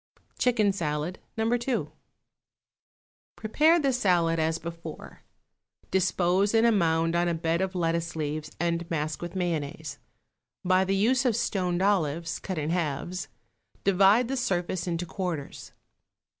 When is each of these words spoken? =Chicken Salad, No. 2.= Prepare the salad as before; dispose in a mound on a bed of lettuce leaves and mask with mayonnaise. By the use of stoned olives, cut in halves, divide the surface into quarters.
=Chicken 0.39 0.73
Salad, 0.73 1.19
No. 1.37 1.45
2.= 1.47 1.91
Prepare 3.35 3.79
the 3.79 3.93
salad 3.93 4.39
as 4.39 4.57
before; 4.57 5.21
dispose 5.91 6.55
in 6.55 6.65
a 6.65 6.71
mound 6.71 7.15
on 7.15 7.27
a 7.27 7.35
bed 7.35 7.61
of 7.61 7.75
lettuce 7.75 8.15
leaves 8.15 8.49
and 8.59 8.89
mask 8.89 9.21
with 9.21 9.35
mayonnaise. 9.35 9.99
By 10.65 10.85
the 10.85 10.95
use 10.95 11.23
of 11.23 11.35
stoned 11.35 11.83
olives, 11.83 12.39
cut 12.39 12.57
in 12.57 12.71
halves, 12.71 13.27
divide 13.83 14.27
the 14.27 14.37
surface 14.37 14.87
into 14.87 15.05
quarters. 15.05 15.71